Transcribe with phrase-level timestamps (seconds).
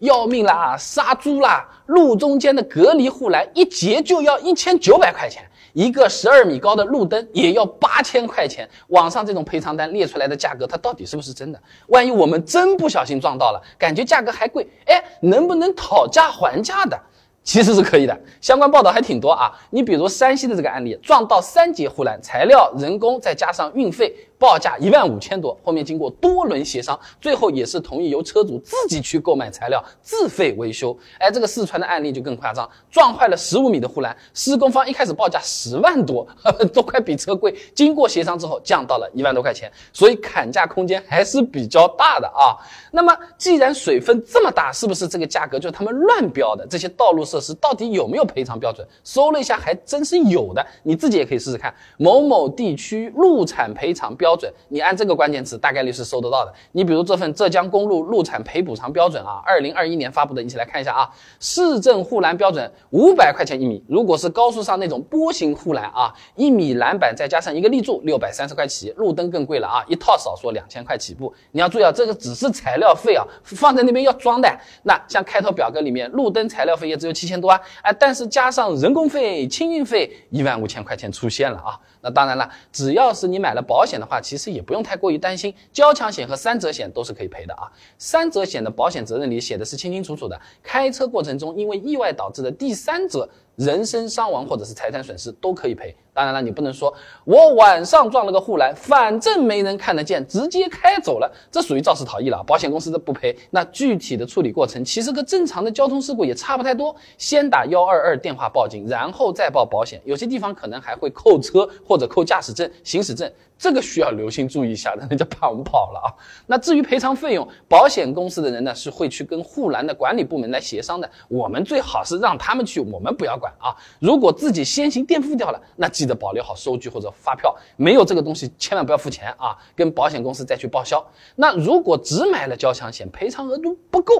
[0.00, 1.66] 要命啦，杀猪啦！
[1.86, 8.68] 路中间的隔离护栏一截就要一千九百块钱，一个十二米高的路灯也要八千块钱。
[8.88, 11.60] 网上这种赔偿单列出来的价格，它到底是不是真的？
[11.86, 17.00] 万一我们真不小心撞到了，感觉价格还贵，哎，能不能讨价还价的？
[17.46, 19.50] 其实是可以的，相关报道还挺多啊。
[19.70, 24.12] 你比如山西的这个案例，撞到三节护栏，材料、人工再加上运费。
[24.38, 30.94] 报价一万五千多，后面经过多轮协商，最后也是同意由车主自己去购买材料，自费维修。
[31.18, 36.28] 哎，这个四川的案例就更夸张，撞坏了十五米的护栏，施工方一开始报价十万多，
[36.70, 37.56] 都快比车贵。
[37.74, 42.60] 经过协商之后，降到了一万多块钱，所以砍价空间还是比较大的啊。
[42.92, 46.66] 那么，既然水分这么大，是不是这个价格就是他们乱标的？
[46.68, 48.86] 这些道路是设施到底有没有赔偿标准？
[49.02, 51.74] 搜了一下，还真是有的，你自己也可以试试看。
[51.96, 54.26] 某某地区路产赔偿标。
[54.26, 56.52] 标准，你按这个关键词大概率是搜得到的。
[56.72, 61.08] 你比如这份浙江公路路产赔补偿标准啊，二零二一年发布的，一起来看一下啊。
[61.38, 68.92] 市政护栏标准五百块钱一米，如果是高速上那种波形护栏啊，一米栏板再加上一个立柱，六百三十块起。
[68.96, 71.32] 路灯更贵了啊，一套少说两千块起步。
[71.52, 74.58] 你要注意啊，这个只是材料费啊，放在那边要装的。
[74.82, 81.76] 那像开头表格里面，路灯材料费也只有七一千多啊，哎，但是加上人工费、清运费，一万五千块钱出现了啊。
[82.00, 87.66] 那当然了，只要是你买了保险的话，其实也不用太过于担心，交强险和三者险都是可以赔的啊。
[87.98, 93.28] 三者险的保险责任里写的是清清楚楚的，开车过程中因为意外导致的第三者。
[93.56, 96.92] 人身伤亡或者是财产损失都可以赔，当然了，你不能说
[97.24, 103.34] 我晚上撞了个护栏，反正没人看得见，直接开走了，这属于肇事逃逸了，保险公司的不赔。
[103.50, 113.30] 那具体的处理过程其实和正常的交通事故也差不太多，先打幺二二电话报警，然后再报保险，有些地方可能还会扣车或者扣驾驶证、行驶证。
[113.58, 116.08] 这个需要留心注意一下的，那就怕我们跑了啊。
[116.46, 121.10] 那至于赔偿费用，保险公司的人呢是会去跟护栏的管理部门来协商的。
[121.28, 123.74] 我们最好是让他们去，我们不要管啊。
[123.98, 127.56] 如果自己先行垫付掉了，那记得保留好收据或者发票。
[127.76, 131.02] 没有这个东西，千万不要付钱啊，跟保险公司再去报销。
[131.34, 134.12] 那如果只买了交强险，赔偿额度不够，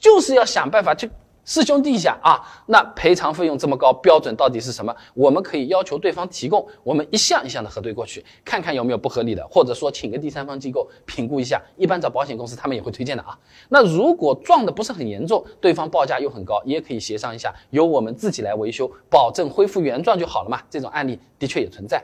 [0.00, 1.08] 就是要想办法去。
[1.44, 4.94] 师兄弟一下啊，那赔偿费用这么高，标准到底是什么？
[5.14, 11.60] 我们可以要求对方提供，我们一项一项的核对过去，看看有没有不合理的，或者说请个第三方机构评估一下。
[11.76, 13.36] 一般找保险公司，他们也会推荐的啊。
[13.68, 20.60] 那如果撞的不是很严重，对方报价又很高，也可以协商一下，由我们自己来维修，保证恢复原状就好了嘛。
[20.70, 22.02] 这种案例的确也存在。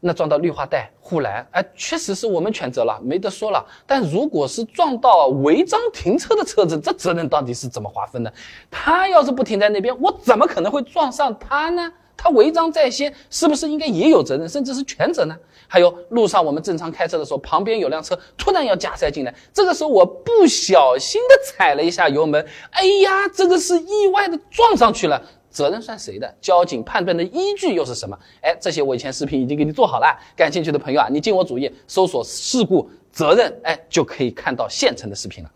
[0.00, 3.64] 那撞到绿化带、护栏，哎，确实是我们全责了，没得说了。
[3.86, 8.32] 但如果是撞到违章停车的车子，这责任到底是怎么划分的？
[8.70, 11.92] 他要是不停在那边，我怎么可能会撞上他呢？
[12.16, 15.36] 他违章在先，是不是应该也有责任，甚至是全责呢？
[15.66, 25.22] 还有路上我们正常开车的时候，旁边有辆车突然要加塞进来，这个时候我不小心的踩了一下油门，哎呀，这个是意外的撞上去了。
[25.50, 26.34] 责任算谁的？
[26.40, 28.18] 交警判断的依据又是什么？
[28.40, 35.50] 哎，这些我以前视频已经给你做好了，感兴趣的朋友啊，你进我主页搜索事故责任，哎，就可以看到现成的视频了。